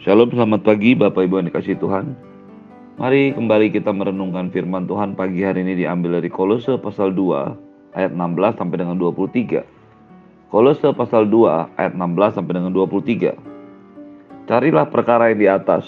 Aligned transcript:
Shalom, 0.00 0.32
selamat 0.32 0.64
pagi 0.64 0.96
Bapak 0.96 1.28
Ibu 1.28 1.44
yang 1.44 1.52
dikasih 1.52 1.76
Tuhan. 1.76 2.16
Mari 2.96 3.36
kembali 3.36 3.68
kita 3.68 3.92
merenungkan 3.92 4.48
firman 4.48 4.88
Tuhan 4.88 5.12
pagi 5.12 5.44
hari 5.44 5.60
ini 5.60 5.76
diambil 5.76 6.16
dari 6.16 6.32
Kolose 6.32 6.80
pasal 6.80 7.12
2 7.12 7.92
ayat 7.92 8.08
16 8.08 8.56
sampai 8.56 8.80
dengan 8.80 8.96
23. 8.96 9.60
Kolose 10.48 10.88
pasal 10.96 11.28
2 11.28 11.76
ayat 11.76 11.92
16 11.92 12.32
sampai 12.32 12.52
dengan 12.56 12.72
23. 12.72 13.36
Carilah 14.48 14.88
perkara 14.88 15.36
yang 15.36 15.40
di 15.44 15.48
atas. 15.52 15.84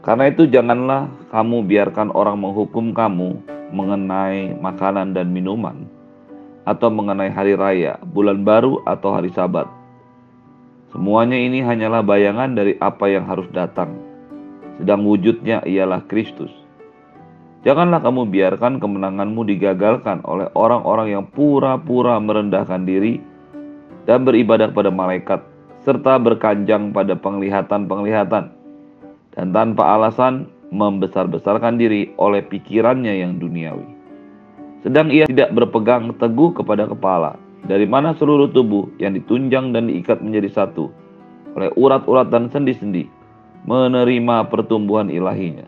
Karena 0.00 0.32
itu 0.32 0.48
janganlah 0.48 1.12
kamu 1.36 1.68
biarkan 1.68 2.08
orang 2.16 2.40
menghukum 2.40 2.96
kamu 2.96 3.44
mengenai 3.76 4.56
makanan 4.56 5.12
dan 5.12 5.28
minuman 5.28 5.84
atau 6.64 6.88
mengenai 6.88 7.28
hari 7.28 7.52
raya, 7.60 8.00
bulan 8.08 8.40
baru 8.40 8.80
atau 8.88 9.12
hari 9.12 9.28
sabat 9.36 9.68
Semuanya 10.90 11.38
ini 11.38 11.62
hanyalah 11.62 12.02
bayangan 12.02 12.58
dari 12.58 12.74
apa 12.82 13.06
yang 13.06 13.22
harus 13.22 13.46
datang, 13.54 13.94
sedang 14.82 15.06
wujudnya 15.06 15.62
ialah 15.62 16.02
Kristus. 16.10 16.50
Janganlah 17.62 18.02
kamu 18.02 18.26
biarkan 18.26 18.82
kemenanganmu 18.82 19.46
digagalkan 19.46 20.24
oleh 20.26 20.50
orang-orang 20.58 21.14
yang 21.14 21.24
pura-pura 21.30 22.18
merendahkan 22.18 22.82
diri 22.82 23.22
dan 24.08 24.26
beribadah 24.26 24.72
pada 24.74 24.90
malaikat, 24.90 25.44
serta 25.86 26.18
berkanjang 26.18 26.90
pada 26.90 27.14
penglihatan-penglihatan, 27.14 28.50
dan 29.36 29.46
tanpa 29.54 29.94
alasan 29.94 30.50
membesar-besarkan 30.74 31.78
diri 31.78 32.10
oleh 32.18 32.42
pikirannya 32.42 33.22
yang 33.22 33.38
duniawi. 33.38 33.86
Sedang 34.80 35.12
ia 35.12 35.28
tidak 35.28 35.52
berpegang 35.52 36.16
teguh 36.16 36.50
kepada 36.56 36.88
kepala, 36.88 37.36
dari 37.66 37.84
mana 37.84 38.16
seluruh 38.16 38.48
tubuh 38.52 38.88
yang 38.96 39.12
ditunjang 39.16 39.76
dan 39.76 39.90
diikat 39.90 40.24
menjadi 40.24 40.48
satu 40.52 40.88
oleh 41.58 41.70
urat-urat 41.74 42.30
dan 42.30 42.48
sendi-sendi 42.48 43.10
menerima 43.66 44.48
pertumbuhan 44.48 45.12
ilahinya. 45.12 45.66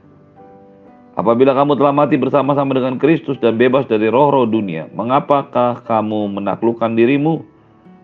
Apabila 1.12 1.52
kamu 1.52 1.76
telah 1.76 1.92
mati 1.92 2.16
bersama-sama 2.16 2.72
dengan 2.72 2.96
Kristus 2.96 3.36
dan 3.36 3.60
bebas 3.60 3.84
dari 3.84 4.08
roh-roh 4.08 4.48
dunia, 4.48 4.88
mengapakah 4.96 5.84
kamu 5.84 6.40
menaklukkan 6.40 6.96
dirimu 6.96 7.44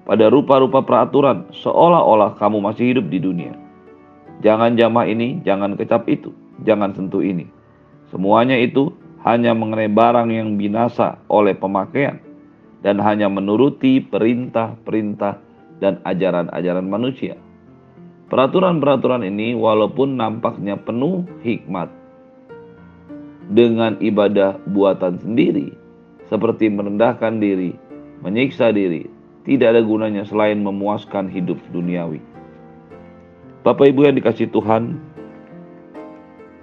pada 0.04 0.28
rupa-rupa 0.28 0.84
peraturan 0.84 1.48
seolah-olah 1.56 2.36
kamu 2.36 2.60
masih 2.60 2.92
hidup 2.92 3.08
di 3.08 3.16
dunia? 3.16 3.56
Jangan 4.44 4.76
jamah 4.76 5.08
ini, 5.08 5.40
jangan 5.40 5.72
kecap 5.80 6.04
itu, 6.04 6.36
jangan 6.68 6.92
sentuh 6.92 7.24
ini. 7.24 7.48
Semuanya 8.12 8.60
itu 8.60 8.92
hanya 9.24 9.56
mengenai 9.56 9.88
barang 9.88 10.28
yang 10.28 10.60
binasa 10.60 11.16
oleh 11.32 11.56
pemakaian 11.56 12.20
dan 12.82 13.02
hanya 13.02 13.26
menuruti 13.26 13.98
perintah-perintah 14.02 15.38
dan 15.82 15.98
ajaran-ajaran 16.06 16.86
manusia. 16.86 17.34
Peraturan-peraturan 18.28 19.24
ini 19.24 19.56
walaupun 19.56 20.20
nampaknya 20.20 20.76
penuh 20.76 21.24
hikmat 21.40 21.88
dengan 23.48 23.96
ibadah 24.04 24.60
buatan 24.68 25.16
sendiri 25.16 25.72
seperti 26.28 26.68
merendahkan 26.68 27.40
diri, 27.40 27.72
menyiksa 28.20 28.68
diri, 28.68 29.08
tidak 29.48 29.72
ada 29.72 29.80
gunanya 29.80 30.28
selain 30.28 30.60
memuaskan 30.60 31.32
hidup 31.32 31.56
duniawi. 31.72 32.20
Bapak 33.64 33.96
Ibu 33.96 34.12
yang 34.12 34.16
dikasih 34.20 34.52
Tuhan, 34.52 35.00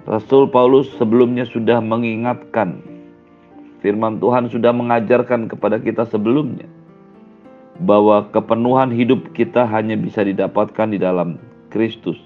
Rasul 0.06 0.46
Paulus 0.54 0.86
sebelumnya 0.94 1.42
sudah 1.50 1.82
mengingatkan 1.82 2.78
Firman 3.86 4.18
Tuhan 4.18 4.50
sudah 4.50 4.74
mengajarkan 4.74 5.46
kepada 5.46 5.78
kita 5.78 6.10
sebelumnya 6.10 6.66
bahwa 7.78 8.26
kepenuhan 8.34 8.90
hidup 8.90 9.30
kita 9.30 9.62
hanya 9.62 9.94
bisa 9.94 10.26
didapatkan 10.26 10.90
di 10.90 10.98
dalam 10.98 11.38
Kristus. 11.70 12.18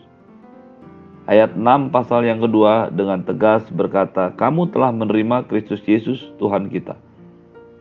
Ayat 1.28 1.52
6 1.52 1.92
pasal 1.92 2.24
yang 2.24 2.40
kedua 2.40 2.88
dengan 2.88 3.20
tegas 3.20 3.68
berkata, 3.68 4.32
"Kamu 4.40 4.72
telah 4.72 4.88
menerima 4.88 5.44
Kristus 5.52 5.84
Yesus 5.84 6.32
Tuhan 6.40 6.72
kita. 6.72 6.96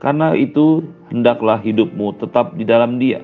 Karena 0.04 0.36
itu 0.36 0.84
hendaklah 1.08 1.64
hidupmu 1.64 2.20
tetap 2.20 2.60
di 2.60 2.68
dalam 2.68 3.00
Dia, 3.00 3.24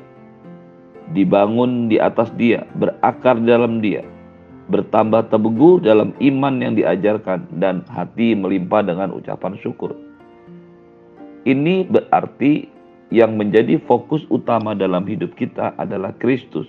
dibangun 1.12 1.92
di 1.92 2.00
atas 2.00 2.32
Dia, 2.40 2.64
berakar 2.80 3.44
di 3.44 3.52
dalam 3.52 3.84
Dia, 3.84 4.08
bertambah 4.72 5.36
teguh 5.36 5.84
dalam 5.84 6.16
iman 6.24 6.64
yang 6.64 6.80
diajarkan 6.80 7.60
dan 7.60 7.84
hati 7.92 8.40
melimpah 8.40 8.88
dengan 8.88 9.12
ucapan 9.12 9.60
syukur." 9.60 10.05
Ini 11.46 11.86
berarti 11.86 12.66
yang 13.14 13.38
menjadi 13.38 13.78
fokus 13.86 14.26
utama 14.34 14.74
dalam 14.74 15.06
hidup 15.06 15.38
kita 15.38 15.78
adalah 15.78 16.10
Kristus. 16.18 16.66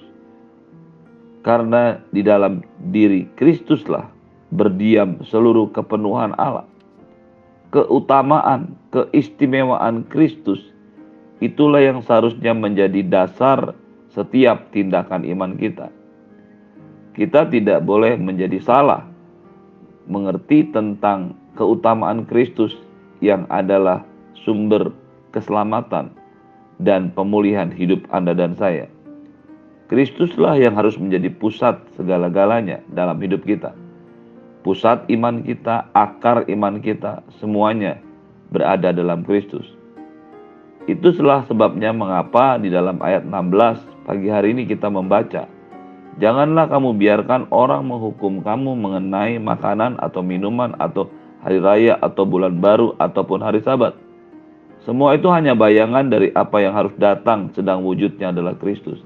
Karena 1.41 1.97
di 2.13 2.21
dalam 2.21 2.61
diri 2.93 3.25
Kristuslah 3.41 4.05
berdiam 4.53 5.23
seluruh 5.25 5.73
kepenuhan 5.73 6.37
Allah. 6.37 6.69
Keutamaan, 7.73 8.77
keistimewaan 8.93 10.07
Kristus 10.13 10.61
itulah 11.41 11.81
yang 11.81 12.05
seharusnya 12.05 12.53
menjadi 12.53 13.01
dasar 13.01 13.73
setiap 14.13 14.71
tindakan 14.73 15.25
iman 15.25 15.57
kita. 15.57 15.89
Kita 17.17 17.49
tidak 17.49 17.81
boleh 17.85 18.21
menjadi 18.21 18.61
salah 18.61 19.09
mengerti 20.07 20.69
tentang 20.71 21.35
keutamaan 21.59 22.29
Kristus 22.29 22.77
yang 23.19 23.49
adalah 23.51 24.05
sumber 24.45 24.93
keselamatan 25.33 26.13
dan 26.81 27.13
pemulihan 27.13 27.73
hidup 27.73 28.05
Anda 28.13 28.37
dan 28.37 28.57
saya. 28.57 28.89
Kristuslah 29.87 30.59
yang 30.59 30.75
harus 30.75 30.99
menjadi 30.99 31.31
pusat 31.31 31.79
segala-galanya 31.95 32.83
dalam 32.91 33.23
hidup 33.23 33.47
kita. 33.47 33.71
Pusat 34.67 35.07
iman 35.15 35.47
kita, 35.47 35.87
akar 35.95 36.43
iman 36.51 36.83
kita, 36.83 37.23
semuanya 37.39 38.03
berada 38.51 38.91
dalam 38.91 39.23
Kristus. 39.23 39.63
Itu 40.91 41.15
Itulah 41.15 41.47
sebabnya 41.47 41.95
mengapa 41.95 42.59
di 42.59 42.71
dalam 42.71 42.99
ayat 42.99 43.27
16 43.27 44.07
pagi 44.07 44.27
hari 44.31 44.55
ini 44.55 44.67
kita 44.67 44.91
membaca, 44.91 45.47
Janganlah 46.17 46.73
kamu 46.73 46.97
biarkan 46.97 47.53
orang 47.53 47.85
menghukum 47.93 48.41
kamu 48.41 48.73
mengenai 48.73 49.37
makanan 49.37 50.01
atau 50.01 50.25
minuman 50.25 50.73
atau 50.81 51.13
hari 51.45 51.61
raya 51.61 51.95
atau 52.01 52.25
bulan 52.25 52.57
baru 52.57 52.97
ataupun 52.97 53.45
hari 53.45 53.61
sabat 53.61 53.93
semua 54.87 55.19
itu 55.19 55.27
hanya 55.35 55.59
bayangan 55.59 56.07
dari 56.07 56.31
apa 56.31 56.63
yang 56.63 56.71
harus 56.71 56.95
datang 56.95 57.51
sedang 57.59 57.83
wujudnya 57.83 58.31
adalah 58.31 58.55
Kristus. 58.55 59.03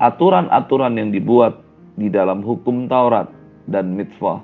Aturan-aturan 0.00 0.96
yang 0.96 1.12
dibuat 1.12 1.60
di 2.00 2.08
dalam 2.08 2.40
hukum 2.40 2.88
Taurat 2.88 3.28
dan 3.68 3.92
mitzvah 3.92 4.40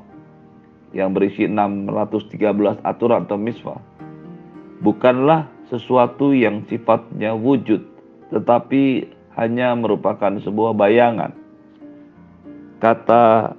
yang 0.92 1.16
berisi 1.16 1.48
613 1.48 2.44
aturan 2.84 3.24
atau 3.24 3.40
mitzvah 3.40 3.80
bukanlah 4.84 5.48
sesuatu 5.72 6.36
yang 6.36 6.60
sifatnya 6.68 7.32
wujud 7.32 7.80
tetapi 8.28 9.08
hanya 9.32 9.72
merupakan 9.72 10.36
sebuah 10.44 10.76
bayangan. 10.76 11.32
Kata 12.84 13.56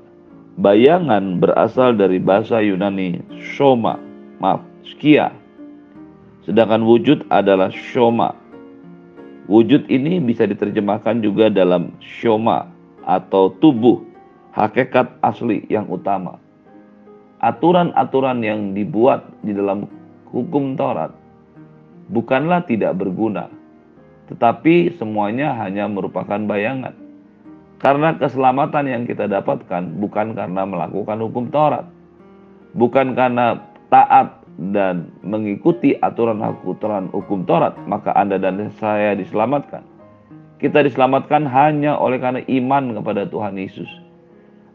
bayangan 0.61 1.41
berasal 1.41 1.97
dari 1.97 2.21
bahasa 2.21 2.61
Yunani 2.61 3.25
shoma, 3.57 3.97
maaf, 4.37 4.61
skia 4.85 5.38
Sedangkan 6.49 6.81
wujud 6.81 7.29
adalah 7.29 7.69
syoma. 7.69 8.33
Wujud 9.45 9.85
ini 9.85 10.17
bisa 10.17 10.49
diterjemahkan 10.49 11.21
juga 11.21 11.53
dalam 11.53 11.93
syoma 12.01 12.65
atau 13.05 13.53
tubuh, 13.61 14.01
hakikat 14.57 15.13
asli 15.21 15.69
yang 15.69 15.85
utama. 15.85 16.41
Aturan-aturan 17.37 18.41
yang 18.41 18.73
dibuat 18.73 19.29
di 19.45 19.53
dalam 19.53 19.85
hukum 20.33 20.73
Taurat 20.73 21.13
bukanlah 22.09 22.65
tidak 22.65 22.97
berguna, 22.97 23.45
tetapi 24.33 24.97
semuanya 24.97 25.53
hanya 25.53 25.85
merupakan 25.85 26.41
bayangan. 26.49 26.97
Karena 27.77 28.17
keselamatan 28.17 28.89
yang 28.89 29.03
kita 29.05 29.29
dapatkan 29.29 30.01
bukan 30.01 30.33
karena 30.33 30.65
melakukan 30.65 31.21
hukum 31.21 31.53
Taurat, 31.53 31.85
bukan 32.73 33.13
karena 33.13 33.61
taat 33.93 34.38
dan 34.59 35.07
mengikuti 35.23 35.95
aturan-aturan 36.03 37.07
hukum 37.15 37.47
Taurat, 37.47 37.79
maka 37.87 38.11
Anda 38.19 38.35
dan 38.35 38.67
saya 38.75 39.15
diselamatkan. 39.15 39.87
Kita 40.59 40.83
diselamatkan 40.83 41.47
hanya 41.47 41.95
oleh 41.95 42.19
karena 42.19 42.43
iman 42.43 42.99
kepada 42.99 43.23
Tuhan 43.31 43.55
Yesus. 43.55 43.87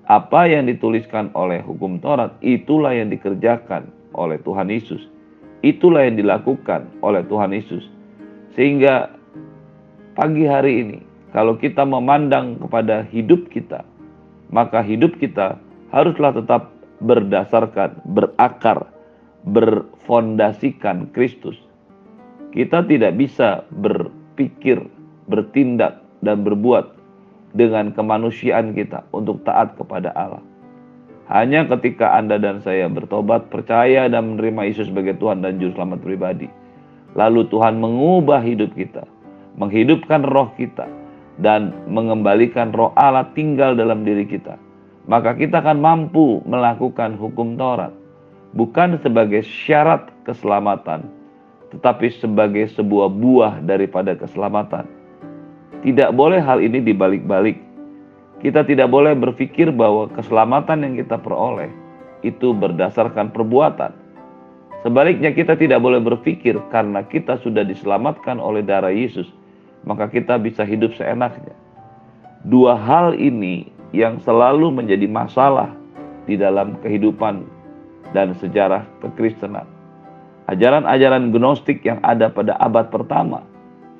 Apa 0.08 0.48
yang 0.48 0.64
dituliskan 0.64 1.28
oleh 1.36 1.60
hukum 1.60 2.00
Taurat, 2.00 2.32
itulah 2.40 2.96
yang 2.96 3.12
dikerjakan 3.12 3.92
oleh 4.16 4.40
Tuhan 4.40 4.72
Yesus. 4.72 5.04
Itulah 5.60 6.08
yang 6.08 6.16
dilakukan 6.16 6.88
oleh 7.04 7.20
Tuhan 7.28 7.52
Yesus. 7.52 7.84
Sehingga 8.56 9.12
pagi 10.16 10.48
hari 10.48 10.72
ini, 10.80 10.98
kalau 11.36 11.60
kita 11.60 11.84
memandang 11.84 12.56
kepada 12.56 13.04
hidup 13.12 13.52
kita, 13.52 13.84
maka 14.48 14.80
hidup 14.80 15.20
kita 15.20 15.60
haruslah 15.92 16.32
tetap 16.32 16.72
berdasarkan, 17.04 18.00
berakar 18.08 18.93
berfondasikan 19.44 21.12
Kristus. 21.12 21.56
Kita 22.54 22.86
tidak 22.86 23.18
bisa 23.18 23.66
berpikir, 23.74 24.80
bertindak, 25.28 26.00
dan 26.24 26.40
berbuat 26.40 26.96
dengan 27.52 27.92
kemanusiaan 27.92 28.72
kita 28.72 29.04
untuk 29.12 29.44
taat 29.44 29.76
kepada 29.76 30.10
Allah. 30.16 30.40
Hanya 31.28 31.64
ketika 31.64 32.16
Anda 32.16 32.36
dan 32.36 32.60
saya 32.60 32.88
bertobat, 32.88 33.48
percaya 33.48 34.08
dan 34.12 34.36
menerima 34.36 34.68
Yesus 34.68 34.92
sebagai 34.92 35.16
Tuhan 35.16 35.40
dan 35.40 35.56
Juru 35.56 35.72
Selamat 35.72 36.00
pribadi. 36.04 36.48
Lalu 37.16 37.48
Tuhan 37.48 37.80
mengubah 37.80 38.44
hidup 38.44 38.76
kita, 38.76 39.08
menghidupkan 39.56 40.20
roh 40.26 40.52
kita, 40.58 40.84
dan 41.40 41.72
mengembalikan 41.88 42.70
roh 42.74 42.92
Allah 42.94 43.26
tinggal 43.32 43.74
dalam 43.74 44.04
diri 44.04 44.28
kita. 44.28 44.60
Maka 45.08 45.36
kita 45.36 45.60
akan 45.64 45.78
mampu 45.80 46.44
melakukan 46.44 47.16
hukum 47.16 47.56
Taurat. 47.56 48.03
Bukan 48.54 49.02
sebagai 49.02 49.42
syarat 49.42 50.14
keselamatan, 50.22 51.10
tetapi 51.74 52.06
sebagai 52.22 52.70
sebuah 52.70 53.10
buah 53.10 53.58
daripada 53.66 54.14
keselamatan. 54.14 54.86
Tidak 55.82 56.14
boleh 56.14 56.38
hal 56.38 56.62
ini 56.62 56.78
dibalik-balik. 56.78 57.58
Kita 58.38 58.62
tidak 58.62 58.94
boleh 58.94 59.18
berpikir 59.18 59.74
bahwa 59.74 60.06
keselamatan 60.14 60.86
yang 60.86 60.94
kita 61.02 61.18
peroleh 61.18 61.66
itu 62.22 62.54
berdasarkan 62.54 63.34
perbuatan. 63.34 63.90
Sebaliknya 64.86 65.34
kita 65.34 65.58
tidak 65.58 65.82
boleh 65.82 65.98
berpikir 65.98 66.54
karena 66.70 67.02
kita 67.02 67.40
sudah 67.42 67.66
diselamatkan 67.66 68.38
oleh 68.38 68.62
darah 68.62 68.92
Yesus, 68.92 69.26
maka 69.82 70.06
kita 70.06 70.38
bisa 70.38 70.62
hidup 70.62 70.94
seenaknya. 70.94 71.56
Dua 72.46 72.76
hal 72.76 73.16
ini 73.18 73.72
yang 73.90 74.20
selalu 74.22 74.70
menjadi 74.70 75.08
masalah 75.08 75.72
di 76.28 76.36
dalam 76.36 76.76
kehidupan 76.84 77.53
dan 78.12 78.36
sejarah 78.36 78.84
kekristenan 79.00 79.64
ajaran-ajaran 80.50 81.32
gnostik 81.32 81.80
yang 81.86 82.02
ada 82.04 82.28
pada 82.28 82.58
abad 82.60 82.92
pertama 82.92 83.40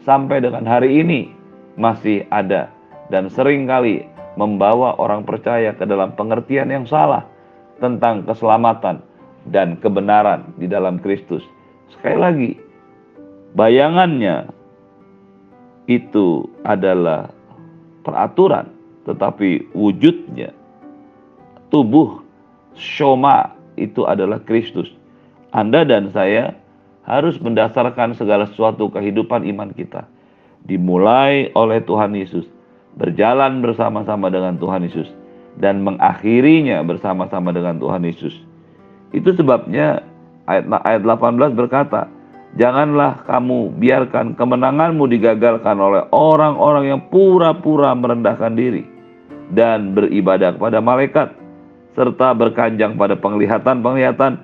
sampai 0.05 0.45
dengan 0.45 0.69
hari 0.69 1.01
ini 1.01 1.33
masih 1.81 2.29
ada 2.29 2.69
dan 3.09 3.33
sering 3.33 3.65
kali 3.65 4.05
membawa 4.35 4.99
orang 4.99 5.23
percaya 5.23 5.73
ke 5.73 5.87
dalam 5.87 6.13
pengertian 6.19 6.69
yang 6.69 6.85
salah 6.85 7.25
tentang 7.79 8.27
keselamatan 8.27 9.03
dan 9.51 9.79
kebenaran 9.79 10.55
di 10.57 10.67
dalam 10.67 10.99
Kristus. 10.99 11.45
Sekali 11.93 12.19
lagi, 12.19 12.53
bayangannya 13.55 14.49
itu 15.87 16.49
adalah 16.65 17.31
peraturan, 18.03 18.73
tetapi 19.05 19.71
wujudnya 19.77 20.51
tubuh 21.69 22.25
Shoma 22.75 23.55
itu 23.75 24.07
adalah 24.07 24.43
Kristus. 24.43 24.91
Anda 25.55 25.87
dan 25.87 26.11
saya 26.11 26.55
harus 27.05 27.37
mendasarkan 27.39 28.17
segala 28.17 28.49
sesuatu 28.51 28.89
kehidupan 28.91 29.45
iman 29.55 29.71
kita. 29.77 30.09
Dimulai 30.65 31.53
oleh 31.53 31.85
Tuhan 31.85 32.17
Yesus, 32.17 32.49
berjalan 32.97 33.61
bersama-sama 33.61 34.33
dengan 34.33 34.57
Tuhan 34.57 34.89
Yesus, 34.89 35.13
dan 35.61 35.85
mengakhirinya 35.85 36.81
bersama-sama 36.83 37.53
dengan 37.53 37.77
Tuhan 37.77 38.03
Yesus. 38.03 38.35
Itu 39.15 39.37
sebabnya 39.37 40.03
ayat, 40.49 40.67
ayat 40.89 41.03
18 41.05 41.55
berkata, 41.55 42.09
Janganlah 42.55 43.27
kamu 43.27 43.83
biarkan 43.83 44.39
kemenanganmu 44.39 45.11
digagalkan 45.11 45.75
oleh 45.75 46.07
orang-orang 46.15 46.87
yang 46.87 47.03
pura-pura 47.11 47.91
merendahkan 47.99 48.55
diri 48.55 48.87
dan 49.51 49.91
beribadah 49.91 50.55
kepada 50.55 50.79
malaikat, 50.79 51.35
serta 51.95 52.35
berkanjang 52.35 52.99
pada 52.99 53.15
penglihatan-penglihatan 53.15 54.39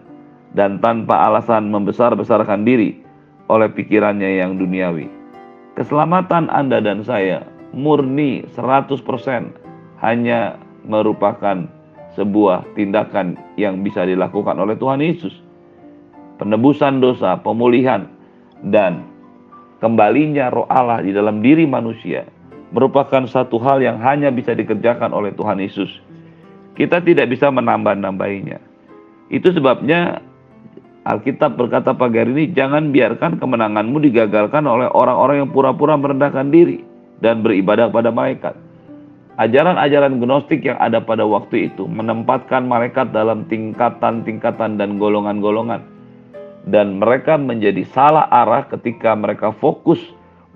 dan 0.54 0.70
tanpa 0.82 1.30
alasan 1.30 1.70
membesar-besarkan 1.70 2.62
diri 2.66 3.02
oleh 3.50 3.66
pikirannya 3.70 4.38
yang 4.38 4.58
duniawi. 4.58 5.10
Keselamatan 5.74 6.50
Anda 6.50 6.82
dan 6.82 7.02
saya 7.02 7.46
murni 7.74 8.46
100% 8.54 9.02
hanya 10.02 10.58
merupakan 10.86 11.66
sebuah 12.18 12.66
tindakan 12.74 13.38
yang 13.54 13.82
bisa 13.86 14.02
dilakukan 14.02 14.58
oleh 14.58 14.74
Tuhan 14.74 14.98
Yesus. 14.98 15.34
Penebusan 16.42 16.98
dosa, 17.04 17.36
pemulihan, 17.38 18.08
dan 18.72 19.04
kembalinya 19.78 20.48
roh 20.48 20.66
Allah 20.72 21.04
di 21.04 21.12
dalam 21.12 21.44
diri 21.44 21.68
manusia 21.68 22.26
merupakan 22.70 23.26
satu 23.26 23.60
hal 23.60 23.82
yang 23.82 23.98
hanya 24.00 24.30
bisa 24.32 24.54
dikerjakan 24.56 25.10
oleh 25.12 25.34
Tuhan 25.34 25.58
Yesus. 25.60 25.90
Kita 26.80 27.04
tidak 27.04 27.28
bisa 27.28 27.52
menambah-nambahinya. 27.52 28.56
Itu 29.28 29.52
sebabnya 29.52 30.24
Alkitab 31.04 31.60
berkata 31.60 31.92
pagi 31.92 32.24
ini, 32.24 32.56
jangan 32.56 32.88
biarkan 32.88 33.36
kemenanganmu 33.36 34.00
digagalkan 34.00 34.64
oleh 34.64 34.88
orang-orang 34.88 35.44
yang 35.44 35.50
pura-pura 35.52 36.00
merendahkan 36.00 36.48
diri 36.48 36.80
dan 37.20 37.44
beribadah 37.44 37.92
pada 37.92 38.08
malaikat. 38.08 38.56
Ajaran-ajaran 39.36 40.20
gnostik 40.20 40.68
yang 40.68 40.76
ada 40.76 41.00
pada 41.00 41.24
waktu 41.24 41.72
itu 41.72 41.88
menempatkan 41.88 42.68
malaikat 42.68 43.12
dalam 43.12 43.48
tingkatan-tingkatan 43.48 44.80
dan 44.80 45.00
golongan-golongan. 45.00 45.84
Dan 46.68 47.00
mereka 47.00 47.40
menjadi 47.40 47.84
salah 47.88 48.28
arah 48.28 48.68
ketika 48.68 49.16
mereka 49.16 49.52
fokus 49.52 50.00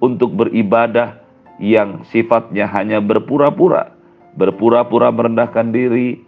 untuk 0.00 0.36
beribadah 0.36 1.16
yang 1.56 2.04
sifatnya 2.12 2.68
hanya 2.68 3.00
berpura-pura. 3.00 3.93
Berpura-pura 4.34 5.14
merendahkan 5.14 5.70
diri, 5.70 6.18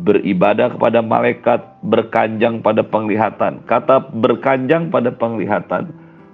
beribadah 0.00 0.74
kepada 0.74 1.04
malaikat, 1.04 1.60
berkanjang 1.84 2.64
pada 2.64 2.82
penglihatan. 2.82 3.62
Kata 3.68 4.10
berkanjang 4.10 4.90
pada 4.90 5.12
penglihatan 5.14 5.92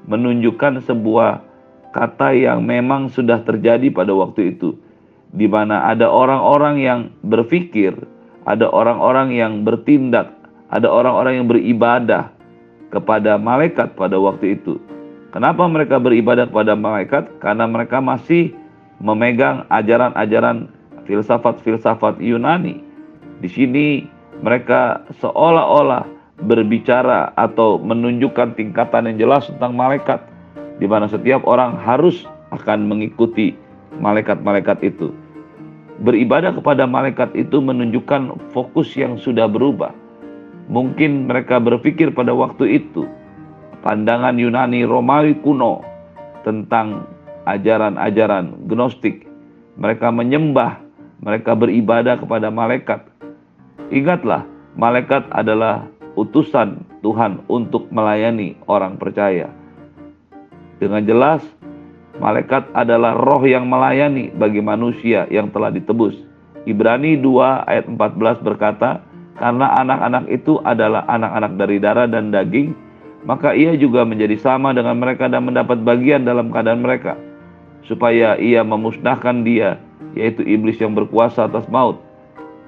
menunjukkan 0.09 0.83
sebuah 0.87 1.45
kata 1.93 2.33
yang 2.35 2.65
memang 2.65 3.11
sudah 3.11 3.43
terjadi 3.43 3.91
pada 3.93 4.15
waktu 4.15 4.57
itu. 4.57 4.79
Di 5.31 5.47
mana 5.47 5.87
ada 5.87 6.11
orang-orang 6.11 6.83
yang 6.83 7.01
berpikir, 7.23 7.95
ada 8.43 8.67
orang-orang 8.67 9.31
yang 9.31 9.63
bertindak, 9.63 10.35
ada 10.71 10.91
orang-orang 10.91 11.43
yang 11.43 11.47
beribadah 11.47 12.35
kepada 12.91 13.39
malaikat 13.39 13.95
pada 13.95 14.19
waktu 14.19 14.59
itu. 14.59 14.83
Kenapa 15.31 15.63
mereka 15.71 16.03
beribadah 16.03 16.51
kepada 16.51 16.75
malaikat? 16.75 17.39
Karena 17.39 17.71
mereka 17.71 18.03
masih 18.03 18.51
memegang 18.99 19.63
ajaran-ajaran 19.71 20.67
filsafat-filsafat 21.11 22.23
Yunani 22.23 22.79
di 23.43 23.49
sini 23.51 23.87
mereka 24.47 25.03
seolah-olah 25.19 26.07
berbicara 26.47 27.35
atau 27.35 27.77
menunjukkan 27.83 28.55
tingkatan 28.55 29.11
yang 29.11 29.27
jelas 29.27 29.51
tentang 29.51 29.75
malaikat 29.75 30.23
di 30.79 30.87
mana 30.87 31.11
setiap 31.11 31.43
orang 31.45 31.77
harus 31.77 32.25
akan 32.55 32.89
mengikuti 32.89 33.53
malaikat-malaikat 34.01 34.81
itu. 34.87 35.13
Beribadah 36.01 36.57
kepada 36.57 36.89
malaikat 36.89 37.29
itu 37.37 37.61
menunjukkan 37.61 38.33
fokus 38.57 38.97
yang 38.97 39.21
sudah 39.21 39.45
berubah. 39.45 39.93
Mungkin 40.73 41.29
mereka 41.29 41.61
berpikir 41.61 42.15
pada 42.15 42.33
waktu 42.33 42.81
itu 42.81 43.05
pandangan 43.85 44.41
Yunani 44.41 44.89
Romawi 44.89 45.37
kuno 45.45 45.85
tentang 46.41 47.05
ajaran-ajaran 47.45 48.69
gnostik. 48.69 49.29
Mereka 49.77 50.09
menyembah, 50.13 50.81
mereka 51.21 51.53
beribadah 51.53 52.17
kepada 52.17 52.49
malaikat 52.49 53.05
Ingatlah, 53.91 54.47
malaikat 54.79 55.27
adalah 55.35 55.83
utusan 56.15 56.79
Tuhan 57.03 57.43
untuk 57.51 57.91
melayani 57.91 58.55
orang 58.71 58.95
percaya. 58.95 59.51
Dengan 60.79 61.03
jelas, 61.03 61.43
malaikat 62.23 62.71
adalah 62.71 63.19
roh 63.19 63.43
yang 63.43 63.67
melayani 63.67 64.31
bagi 64.31 64.63
manusia 64.63 65.27
yang 65.27 65.51
telah 65.51 65.75
ditebus. 65.75 66.15
Ibrani 66.71 67.19
2 67.19 67.67
ayat 67.67 67.91
14 67.91 68.47
berkata, 68.47 69.03
karena 69.35 69.75
anak-anak 69.83 70.31
itu 70.31 70.63
adalah 70.63 71.03
anak-anak 71.11 71.53
dari 71.59 71.77
darah 71.83 72.07
dan 72.07 72.31
daging, 72.31 72.71
maka 73.27 73.59
ia 73.59 73.75
juga 73.75 74.07
menjadi 74.07 74.39
sama 74.39 74.71
dengan 74.71 75.03
mereka 75.03 75.27
dan 75.27 75.51
mendapat 75.51 75.83
bagian 75.83 76.23
dalam 76.23 76.55
keadaan 76.55 76.87
mereka, 76.87 77.19
supaya 77.83 78.39
ia 78.39 78.63
memusnahkan 78.63 79.43
dia, 79.43 79.83
yaitu 80.15 80.43
iblis 80.47 80.79
yang 80.79 80.95
berkuasa 80.97 81.47
atas 81.47 81.67
maut. 81.71 81.99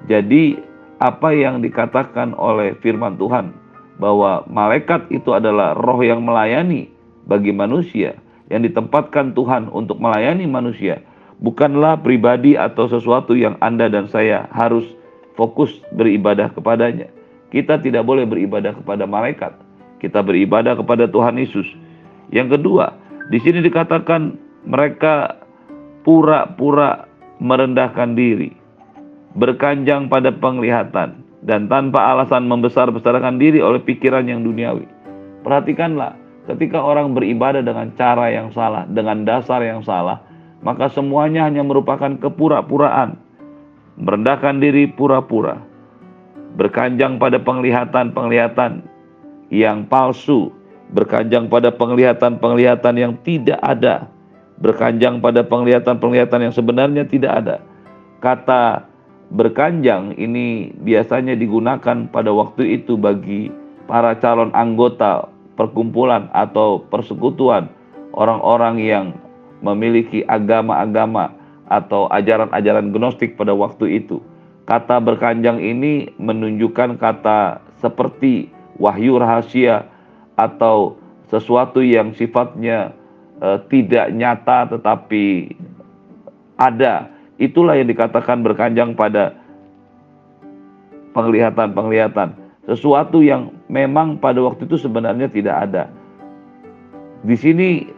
Jadi 0.07 0.59
apa 1.03 1.35
yang 1.35 1.63
dikatakan 1.63 2.35
oleh 2.39 2.79
firman 2.79 3.19
Tuhan 3.19 3.55
bahwa 3.99 4.47
malaikat 4.51 5.11
itu 5.11 5.35
adalah 5.35 5.75
roh 5.79 5.99
yang 6.03 6.23
melayani 6.23 6.91
bagi 7.27 7.55
manusia 7.55 8.19
yang 8.51 8.67
ditempatkan 8.67 9.35
Tuhan 9.35 9.71
untuk 9.71 9.99
melayani 9.99 10.47
manusia 10.47 11.03
bukanlah 11.43 11.99
pribadi 11.99 12.55
atau 12.55 12.87
sesuatu 12.87 13.35
yang 13.35 13.59
Anda 13.59 13.91
dan 13.91 14.07
saya 14.07 14.47
harus 14.55 14.87
fokus 15.35 15.83
beribadah 15.93 16.55
kepadanya. 16.55 17.11
Kita 17.51 17.83
tidak 17.83 18.07
boleh 18.07 18.25
beribadah 18.25 18.73
kepada 18.73 19.05
malaikat. 19.05 19.53
Kita 20.01 20.25
beribadah 20.25 20.79
kepada 20.79 21.05
Tuhan 21.11 21.37
Yesus. 21.37 21.69
Yang 22.33 22.59
kedua, 22.59 22.97
di 23.29 23.39
sini 23.43 23.61
dikatakan 23.61 24.39
mereka 24.65 25.37
pura-pura 26.07 27.05
merendahkan 27.43 28.15
diri 28.15 28.63
berkanjang 29.37 30.13
pada 30.13 30.29
penglihatan, 30.33 31.25
dan 31.43 31.67
tanpa 31.67 32.15
alasan 32.15 32.47
membesar-besarkan 32.47 33.41
diri 33.41 33.65
oleh 33.65 33.81
pikiran 33.81 34.29
yang 34.29 34.45
duniawi. 34.45 34.85
Perhatikanlah, 35.43 36.15
ketika 36.47 36.79
orang 36.79 37.17
beribadah 37.17 37.65
dengan 37.65 37.91
cara 37.97 38.31
yang 38.31 38.53
salah, 38.55 38.87
dengan 38.87 39.25
dasar 39.27 39.65
yang 39.65 39.83
salah, 39.83 40.23
maka 40.63 40.87
semuanya 40.93 41.49
hanya 41.49 41.67
merupakan 41.67 42.15
kepura-puraan. 42.21 43.19
Merendahkan 43.99 44.63
diri 44.63 44.89
pura-pura. 44.89 45.61
Berkanjang 46.57 47.17
pada 47.17 47.41
penglihatan-penglihatan 47.43 48.85
yang 49.51 49.85
palsu. 49.89 50.53
Berkanjang 50.93 51.49
pada 51.49 51.73
penglihatan-penglihatan 51.73 52.95
yang 53.01 53.13
tidak 53.25 53.59
ada. 53.65 54.12
Berkanjang 54.63 55.19
pada 55.19 55.43
penglihatan-penglihatan 55.43 56.49
yang 56.49 56.55
sebenarnya 56.55 57.05
tidak 57.05 57.33
ada. 57.43 57.57
Kata 58.23 58.87
berkanjang 59.35 60.15
ini 60.15 60.71
biasanya 60.87 61.35
digunakan 61.35 62.07
pada 62.07 62.31
waktu 62.31 62.79
itu 62.79 62.95
bagi 62.95 63.51
para 63.91 64.15
calon 64.23 64.55
anggota 64.55 65.27
perkumpulan 65.59 66.31
atau 66.31 66.87
persekutuan 66.89 67.67
orang-orang 68.15 68.77
yang 68.79 69.07
memiliki 69.65 70.23
agama-agama 70.31 71.33
atau 71.71 72.11
ajaran-ajaran 72.13 72.93
gnostik 72.93 73.35
pada 73.35 73.57
waktu 73.57 74.05
itu. 74.05 74.21
Kata 74.69 75.03
berkanjang 75.03 75.59
ini 75.59 76.13
menunjukkan 76.23 77.01
kata 77.03 77.59
seperti 77.83 78.53
wahyu 78.79 79.19
rahasia 79.19 79.89
atau 80.39 80.95
sesuatu 81.33 81.83
yang 81.83 82.15
sifatnya 82.15 82.95
e, 83.43 83.49
tidak 83.67 84.15
nyata 84.15 84.71
tetapi 84.79 85.51
ada. 86.55 87.11
Itulah 87.43 87.75
yang 87.75 87.91
dikatakan 87.91 88.47
berkanjang 88.47 88.95
pada 88.95 89.35
penglihatan-penglihatan. 91.19 92.39
Sesuatu 92.71 93.19
yang 93.19 93.51
memang 93.67 94.23
pada 94.23 94.39
waktu 94.39 94.71
itu 94.71 94.79
sebenarnya 94.79 95.27
tidak 95.27 95.57
ada. 95.67 95.91
Di 97.27 97.35
sini 97.35 97.91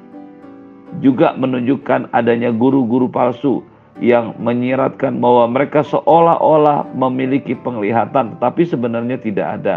juga 1.05 1.37
menunjukkan 1.37 2.09
adanya 2.17 2.49
guru-guru 2.49 3.13
palsu 3.13 3.61
yang 4.03 4.35
menyiratkan 4.43 5.21
bahwa 5.23 5.47
mereka 5.53 5.85
seolah-olah 5.87 6.91
memiliki 6.97 7.55
penglihatan, 7.55 8.39
tetapi 8.39 8.63
sebenarnya 8.67 9.21
tidak 9.21 9.61
ada. 9.61 9.77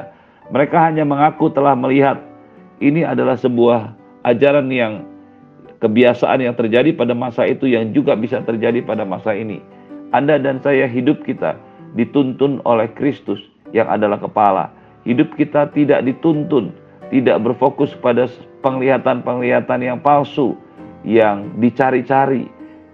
Mereka 0.50 0.78
hanya 0.80 1.04
mengaku 1.04 1.52
telah 1.52 1.76
melihat. 1.76 2.24
Ini 2.78 3.10
adalah 3.10 3.36
sebuah 3.36 3.94
ajaran 4.26 4.70
yang 4.70 5.17
kebiasaan 5.80 6.42
yang 6.42 6.56
terjadi 6.58 6.94
pada 6.94 7.14
masa 7.14 7.46
itu 7.46 7.70
yang 7.70 7.94
juga 7.94 8.18
bisa 8.18 8.42
terjadi 8.42 8.82
pada 8.82 9.06
masa 9.06 9.34
ini. 9.34 9.62
Anda 10.16 10.40
dan 10.40 10.64
saya 10.64 10.88
hidup 10.88 11.28
kita 11.28 11.60
dituntun 11.94 12.64
oleh 12.64 12.88
Kristus 12.96 13.40
yang 13.76 13.88
adalah 13.92 14.18
kepala. 14.18 14.72
Hidup 15.04 15.36
kita 15.40 15.72
tidak 15.72 16.04
dituntun, 16.04 16.72
tidak 17.12 17.40
berfokus 17.44 17.96
pada 18.00 18.28
penglihatan-penglihatan 18.64 19.80
yang 19.84 20.00
palsu, 20.00 20.56
yang 21.08 21.48
dicari-cari. 21.60 22.48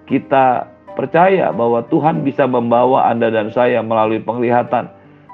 Kita 0.06 0.70
percaya 0.94 1.50
bahwa 1.50 1.82
Tuhan 1.90 2.22
bisa 2.22 2.46
membawa 2.46 3.10
Anda 3.10 3.34
dan 3.34 3.50
saya 3.50 3.82
melalui 3.82 4.22
penglihatan, 4.22 4.90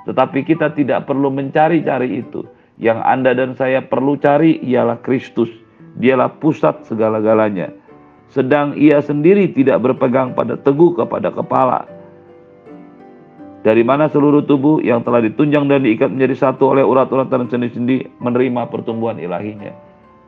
tetapi 0.07 0.47
kita 0.47 0.71
tidak 0.75 1.07
perlu 1.09 1.27
mencari-cari 1.31 2.23
itu. 2.23 2.47
Yang 2.79 2.99
Anda 3.03 3.31
dan 3.35 3.59
saya 3.59 3.83
perlu 3.83 4.15
cari 4.15 4.63
ialah 4.63 5.03
Kristus. 5.03 5.51
Dialah 5.99 6.31
pusat 6.39 6.87
segala-galanya. 6.87 7.75
Sedang 8.31 8.77
ia 8.79 9.03
sendiri 9.03 9.51
tidak 9.51 9.83
berpegang 9.83 10.31
pada 10.31 10.55
teguh 10.55 10.95
kepada 10.95 11.33
kepala. 11.33 11.85
Dari 13.59 13.83
mana 13.83 14.07
seluruh 14.07 14.47
tubuh 14.47 14.79
yang 14.79 15.03
telah 15.03 15.19
ditunjang 15.19 15.67
dan 15.67 15.83
diikat 15.83 16.07
menjadi 16.07 16.47
satu 16.47 16.71
oleh 16.71 16.85
urat-urat 16.85 17.27
dan 17.27 17.51
sendi-sendi 17.51 18.07
menerima 18.23 18.71
pertumbuhan 18.71 19.19
ilahinya. 19.19 19.75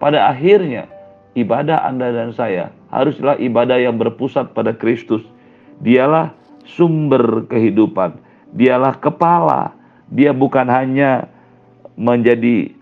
Pada 0.03 0.27
akhirnya, 0.27 0.91
ibadah 1.39 1.87
Anda 1.87 2.11
dan 2.11 2.35
saya 2.35 2.75
haruslah 2.91 3.39
ibadah 3.39 3.79
yang 3.79 3.95
berpusat 3.95 4.51
pada 4.51 4.75
Kristus. 4.75 5.23
Dialah 5.79 6.35
sumber 6.67 7.47
kehidupan, 7.47 8.19
dialah 8.51 8.99
kepala. 8.99 9.71
Dia 10.11 10.35
bukan 10.35 10.67
hanya 10.67 11.31
menjadi 11.95 12.75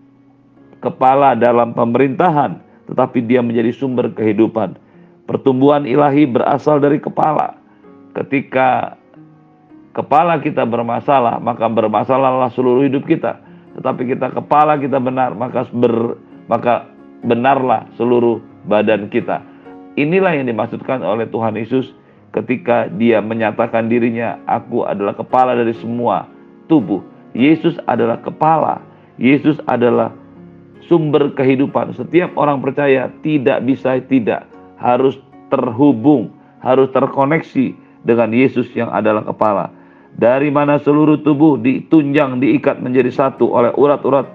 kepala 0.82 1.38
dalam 1.38 1.78
pemerintahan, 1.78 2.58
tetapi 2.90 3.22
dia 3.24 3.46
menjadi 3.46 3.70
sumber 3.72 4.10
kehidupan. 4.12 4.76
Pertumbuhan 5.30 5.86
ilahi 5.86 6.26
berasal 6.26 6.82
dari 6.82 6.98
kepala. 6.98 7.54
Ketika 8.18 8.98
kepala 9.94 10.42
kita 10.42 10.66
bermasalah, 10.66 11.38
maka 11.38 11.70
bermasalahlah 11.70 12.50
seluruh 12.58 12.90
hidup 12.90 13.06
kita. 13.06 13.38
Tetapi 13.78 14.18
kita 14.18 14.34
kepala 14.34 14.82
kita 14.82 14.98
benar, 14.98 15.38
maka 15.38 15.70
ber, 15.70 16.18
maka 16.50 16.90
benarlah 17.22 17.86
seluruh 17.94 18.42
badan 18.66 19.06
kita. 19.14 19.46
Inilah 19.94 20.34
yang 20.34 20.50
dimaksudkan 20.50 21.06
oleh 21.06 21.30
Tuhan 21.30 21.54
Yesus 21.62 21.94
ketika 22.34 22.90
dia 22.90 23.22
menyatakan 23.22 23.86
dirinya, 23.86 24.42
aku 24.50 24.86
adalah 24.86 25.14
kepala 25.14 25.54
dari 25.54 25.78
semua 25.78 26.26
tubuh. 26.66 27.06
Yesus 27.38 27.78
adalah 27.86 28.18
kepala. 28.22 28.82
Yesus 29.22 29.62
adalah 29.70 30.16
sumber 30.90 31.32
kehidupan. 31.38 31.94
Setiap 31.94 32.34
orang 32.36 32.60
percaya 32.60 33.14
tidak 33.22 33.62
bisa 33.64 34.02
tidak. 34.10 34.50
Harus 34.82 35.16
terhubung, 35.54 36.34
harus 36.66 36.90
terkoneksi 36.90 37.78
dengan 38.04 38.34
Yesus 38.34 38.68
yang 38.74 38.90
adalah 38.90 39.22
kepala. 39.24 39.70
Dari 40.18 40.50
mana 40.50 40.82
seluruh 40.82 41.22
tubuh 41.22 41.62
ditunjang, 41.62 42.42
diikat 42.42 42.82
menjadi 42.82 43.14
satu 43.14 43.54
oleh 43.54 43.72
urat-urat 43.78 44.26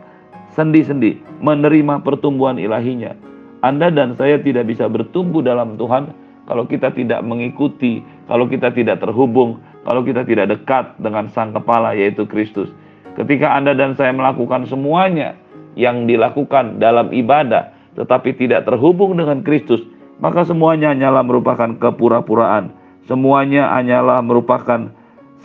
sendi-sendi 0.54 1.18
menerima 1.42 2.00
pertumbuhan 2.06 2.56
ilahinya. 2.56 3.12
Anda 3.60 3.90
dan 3.90 4.14
saya 4.14 4.38
tidak 4.38 4.70
bisa 4.70 4.86
bertumbuh 4.86 5.42
dalam 5.42 5.74
Tuhan 5.74 6.14
kalau 6.44 6.68
kita 6.68 6.92
tidak 6.92 7.24
mengikuti, 7.24 8.04
kalau 8.28 8.44
kita 8.44 8.70
tidak 8.70 9.00
terhubung, 9.00 9.58
kalau 9.82 10.04
kita 10.04 10.22
tidak 10.24 10.52
dekat 10.52 10.92
dengan 11.00 11.28
Sang 11.32 11.56
Kepala 11.56 11.96
yaitu 11.96 12.28
Kristus. 12.28 12.70
Ketika 13.16 13.56
Anda 13.56 13.72
dan 13.72 13.96
saya 13.96 14.12
melakukan 14.12 14.68
semuanya 14.68 15.38
yang 15.74 16.06
dilakukan 16.08 16.78
dalam 16.78 17.10
ibadah 17.10 17.74
tetapi 17.94 18.34
tidak 18.34 18.66
terhubung 18.66 19.14
dengan 19.14 19.46
Kristus, 19.46 19.78
maka 20.18 20.42
semuanya 20.42 20.90
hanyalah 20.90 21.22
merupakan 21.22 21.70
kepura-puraan. 21.78 22.74
Semuanya 23.06 23.70
hanyalah 23.70 24.18
merupakan 24.18 24.90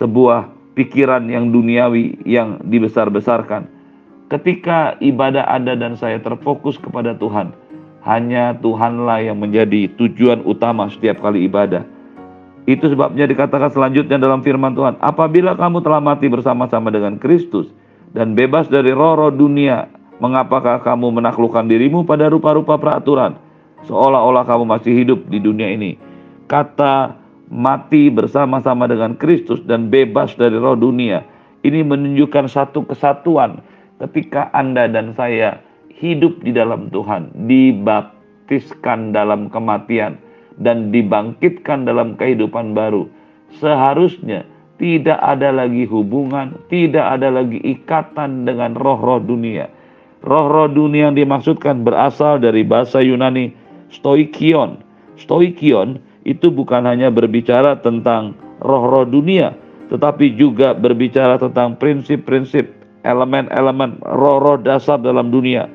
sebuah 0.01 0.49
pikiran 0.73 1.29
yang 1.29 1.53
duniawi 1.53 2.25
yang 2.25 2.57
dibesar-besarkan 2.65 3.79
Ketika 4.29 4.93
ibadah 5.01 5.41
Anda 5.49 5.73
dan 5.73 5.97
saya 5.97 6.21
terfokus 6.21 6.77
kepada 6.77 7.17
Tuhan, 7.17 7.49
hanya 8.05 8.53
Tuhanlah 8.61 9.25
yang 9.25 9.41
menjadi 9.41 9.89
tujuan 9.97 10.45
utama 10.45 10.85
setiap 10.85 11.17
kali 11.17 11.49
ibadah. 11.49 11.81
Itu 12.69 12.93
sebabnya 12.93 13.25
dikatakan 13.25 13.73
selanjutnya 13.73 14.21
dalam 14.21 14.45
firman 14.45 14.77
Tuhan, 14.77 15.01
apabila 15.01 15.57
kamu 15.57 15.81
telah 15.81 15.97
mati 15.97 16.29
bersama-sama 16.29 16.93
dengan 16.93 17.17
Kristus 17.17 17.73
dan 18.13 18.37
bebas 18.37 18.69
dari 18.69 18.93
roh-roh 18.93 19.33
dunia, 19.33 19.89
mengapakah 20.19 20.83
kamu 20.83 21.15
menaklukkan 21.19 21.65
dirimu 21.67 22.03
pada 22.03 22.27
rupa-rupa 22.27 22.75
peraturan, 22.75 23.39
seolah-olah 23.87 24.43
kamu 24.43 24.63
masih 24.67 24.93
hidup 24.93 25.19
di 25.31 25.39
dunia 25.39 25.71
ini. 25.71 25.95
Kata 26.51 27.15
mati 27.49 28.11
bersama-sama 28.13 28.85
dengan 28.85 29.15
Kristus 29.17 29.63
dan 29.65 29.87
bebas 29.87 30.35
dari 30.35 30.59
roh 30.59 30.75
dunia, 30.75 31.23
ini 31.63 31.83
menunjukkan 31.83 32.51
satu 32.51 32.85
kesatuan 32.87 33.63
ketika 33.99 34.47
Anda 34.55 34.87
dan 34.87 35.15
saya 35.15 35.59
hidup 35.91 36.39
di 36.43 36.55
dalam 36.55 36.87
Tuhan, 36.91 37.31
dibaptiskan 37.47 39.11
dalam 39.11 39.51
kematian, 39.51 40.15
dan 40.59 40.91
dibangkitkan 40.91 41.87
dalam 41.87 42.19
kehidupan 42.19 42.75
baru, 42.75 43.07
seharusnya 43.59 44.43
tidak 44.79 45.19
ada 45.19 45.51
lagi 45.51 45.83
hubungan, 45.87 46.55
tidak 46.71 47.03
ada 47.19 47.31
lagi 47.31 47.59
ikatan 47.63 48.47
dengan 48.47 48.75
roh-roh 48.79 49.19
dunia. 49.19 49.67
Roh-roh 50.19 50.67
dunia 50.67 51.07
yang 51.07 51.15
dimaksudkan 51.15 51.87
berasal 51.87 52.43
dari 52.43 52.67
bahasa 52.67 52.99
Yunani 52.99 53.55
stoikion. 53.87 54.83
Stoikion 55.15 55.99
itu 56.27 56.51
bukan 56.51 56.83
hanya 56.83 57.07
berbicara 57.07 57.79
tentang 57.79 58.35
roh-roh 58.59 59.07
dunia, 59.07 59.55
tetapi 59.87 60.35
juga 60.35 60.75
berbicara 60.75 61.39
tentang 61.39 61.79
prinsip-prinsip 61.79 62.67
elemen-elemen 63.07 64.03
roh-roh 64.03 64.59
dasar 64.59 64.99
dalam 64.99 65.31
dunia. 65.31 65.71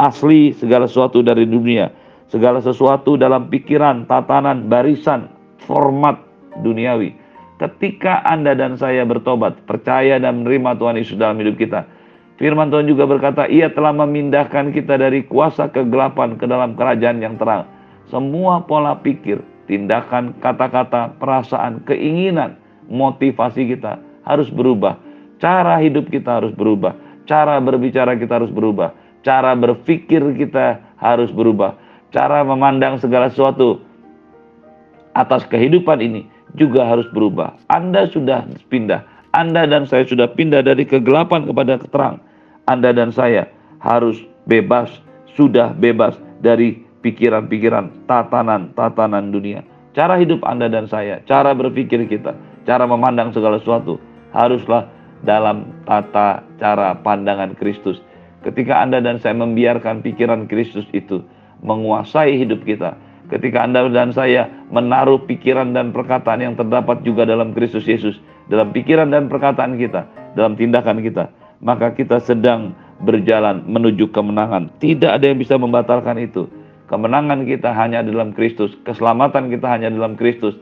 Asli 0.00 0.56
segala 0.56 0.88
sesuatu 0.88 1.20
dari 1.20 1.44
dunia. 1.44 1.92
Segala 2.28 2.60
sesuatu 2.60 3.16
dalam 3.16 3.48
pikiran, 3.48 4.04
tatanan, 4.04 4.68
barisan, 4.68 5.28
format 5.64 6.16
duniawi. 6.60 7.12
Ketika 7.58 8.22
Anda 8.22 8.54
dan 8.54 8.78
saya 8.78 9.02
bertobat, 9.02 9.58
percaya 9.66 10.20
dan 10.22 10.44
menerima 10.44 10.78
Tuhan 10.78 10.96
Yesus 11.00 11.16
dalam 11.18 11.40
hidup 11.42 11.58
kita. 11.58 11.97
Firman 12.38 12.70
Tuhan 12.70 12.86
juga 12.86 13.04
berkata, 13.04 13.50
ia 13.50 13.66
telah 13.66 13.90
memindahkan 13.90 14.70
kita 14.70 14.94
dari 14.94 15.26
kuasa 15.26 15.66
kegelapan 15.68 16.38
ke 16.38 16.46
dalam 16.46 16.78
kerajaan 16.78 17.18
yang 17.18 17.34
terang. 17.34 17.66
Semua 18.08 18.62
pola 18.62 18.94
pikir, 18.94 19.42
tindakan, 19.66 20.38
kata-kata, 20.38 21.18
perasaan, 21.18 21.82
keinginan, 21.82 22.54
motivasi 22.86 23.74
kita 23.74 23.98
harus 24.22 24.48
berubah 24.54 24.96
Cara 25.38 25.78
hidup 25.78 26.10
kita 26.10 26.42
harus 26.42 26.50
berubah. 26.54 26.94
Cara 27.30 27.62
berbicara 27.62 28.18
kita 28.18 28.42
harus 28.42 28.50
berubah. 28.50 28.90
Cara 29.22 29.54
berpikir 29.54 30.22
kita 30.34 30.82
harus 30.98 31.30
berubah. 31.30 31.78
Cara 32.10 32.42
memandang 32.42 32.98
segala 32.98 33.30
sesuatu 33.30 33.78
atas 35.14 35.46
kehidupan 35.46 36.02
ini 36.02 36.26
juga 36.58 36.86
harus 36.86 37.06
berubah. 37.14 37.54
Anda 37.70 38.10
sudah 38.10 38.46
pindah. 38.66 39.02
Anda 39.30 39.68
dan 39.70 39.86
saya 39.86 40.02
sudah 40.08 40.26
pindah 40.34 40.66
dari 40.66 40.82
kegelapan 40.82 41.46
kepada 41.46 41.78
keterang. 41.78 42.18
Anda 42.68 42.92
dan 42.92 43.08
saya 43.10 43.48
harus 43.80 44.20
bebas, 44.44 44.92
sudah 45.32 45.72
bebas 45.72 46.20
dari 46.44 46.84
pikiran-pikiran, 47.00 48.04
tatanan-tatanan 48.04 49.32
dunia. 49.32 49.64
Cara 49.96 50.20
hidup 50.20 50.44
Anda 50.44 50.68
dan 50.68 50.84
saya, 50.86 51.24
cara 51.24 51.56
berpikir 51.56 52.04
kita, 52.06 52.36
cara 52.68 52.84
memandang 52.84 53.32
segala 53.32 53.56
sesuatu 53.58 53.96
haruslah 54.36 54.86
dalam 55.24 55.66
tata 55.88 56.44
cara 56.60 56.94
pandangan 57.00 57.56
Kristus. 57.58 57.98
Ketika 58.46 58.78
Anda 58.78 59.02
dan 59.02 59.18
saya 59.18 59.34
membiarkan 59.34 60.04
pikiran 60.04 60.46
Kristus 60.46 60.86
itu 60.94 61.24
menguasai 61.64 62.38
hidup 62.38 62.62
kita, 62.62 62.94
ketika 63.32 63.66
Anda 63.66 63.90
dan 63.90 64.14
saya 64.14 64.46
menaruh 64.70 65.26
pikiran 65.26 65.74
dan 65.74 65.90
perkataan 65.90 66.44
yang 66.44 66.54
terdapat 66.54 67.02
juga 67.02 67.26
dalam 67.26 67.50
Kristus 67.50 67.88
Yesus, 67.88 68.22
dalam 68.46 68.70
pikiran 68.70 69.10
dan 69.10 69.26
perkataan 69.26 69.74
kita, 69.74 70.06
dalam 70.38 70.54
tindakan 70.54 71.02
kita, 71.02 71.26
maka 71.62 71.94
kita 71.94 72.22
sedang 72.22 72.74
berjalan 73.02 73.62
menuju 73.66 74.10
kemenangan. 74.10 74.70
Tidak 74.82 75.10
ada 75.10 75.24
yang 75.30 75.38
bisa 75.38 75.54
membatalkan 75.54 76.18
itu. 76.18 76.50
Kemenangan 76.88 77.44
kita 77.44 77.70
hanya 77.76 78.00
dalam 78.00 78.32
Kristus, 78.32 78.72
keselamatan 78.88 79.52
kita 79.52 79.68
hanya 79.68 79.92
dalam 79.92 80.16
Kristus. 80.16 80.56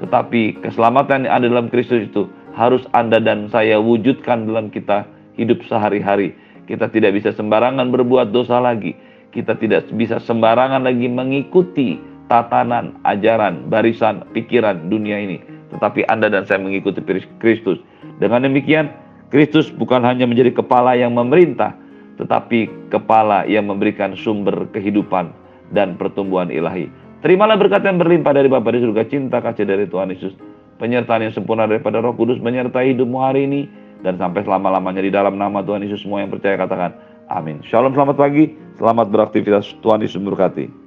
Tetapi 0.00 0.62
keselamatan 0.62 1.26
yang 1.26 1.34
ada 1.42 1.46
dalam 1.50 1.68
Kristus 1.70 2.06
itu 2.06 2.30
harus 2.54 2.86
Anda 2.94 3.18
dan 3.18 3.50
saya 3.50 3.82
wujudkan 3.82 4.46
dalam 4.46 4.70
kita 4.70 5.06
hidup 5.34 5.62
sehari-hari. 5.66 6.34
Kita 6.64 6.88
tidak 6.88 7.18
bisa 7.18 7.34
sembarangan 7.34 7.90
berbuat 7.90 8.30
dosa 8.30 8.62
lagi. 8.62 8.94
Kita 9.34 9.58
tidak 9.58 9.90
bisa 9.98 10.22
sembarangan 10.22 10.86
lagi 10.86 11.10
mengikuti 11.10 11.98
tatanan, 12.30 12.96
ajaran, 13.02 13.66
barisan, 13.68 14.22
pikiran 14.30 14.88
dunia 14.88 15.18
ini. 15.18 15.42
Tetapi 15.74 16.06
Anda 16.06 16.30
dan 16.30 16.46
saya 16.46 16.62
mengikuti 16.62 17.02
Kristus. 17.42 17.82
Dengan 18.22 18.46
demikian, 18.46 18.94
Kristus 19.34 19.66
bukan 19.74 20.06
hanya 20.06 20.30
menjadi 20.30 20.54
kepala 20.54 20.94
yang 20.94 21.18
memerintah, 21.18 21.74
tetapi 22.22 22.70
kepala 22.86 23.42
yang 23.50 23.66
memberikan 23.66 24.14
sumber 24.14 24.70
kehidupan 24.70 25.34
dan 25.74 25.98
pertumbuhan 25.98 26.54
ilahi. 26.54 26.86
Terimalah 27.18 27.58
berkat 27.58 27.82
yang 27.82 27.98
berlimpah 27.98 28.30
dari 28.30 28.46
Bapa 28.46 28.70
di 28.70 28.78
surga, 28.78 29.02
cinta 29.10 29.42
kasih 29.42 29.66
dari 29.66 29.90
Tuhan 29.90 30.14
Yesus 30.14 30.38
penyertaan 30.78 31.26
yang 31.26 31.34
sempurna 31.34 31.66
daripada 31.66 31.98
Roh 31.98 32.14
Kudus 32.14 32.38
menyertai 32.38 32.94
hidupmu 32.94 33.18
hari 33.18 33.50
ini 33.50 33.66
dan 34.06 34.20
sampai 34.22 34.46
selama-lamanya 34.46 35.02
di 35.02 35.10
dalam 35.10 35.34
nama 35.34 35.66
Tuhan 35.66 35.82
Yesus 35.82 36.06
semua 36.06 36.22
yang 36.22 36.30
percaya 36.30 36.54
katakan 36.54 36.94
amin. 37.26 37.58
Shalom 37.66 37.90
selamat 37.90 38.14
pagi, 38.14 38.54
selamat 38.78 39.10
beraktivitas 39.10 39.74
Tuhan 39.82 39.98
Yesus 39.98 40.22
memberkati. 40.22 40.83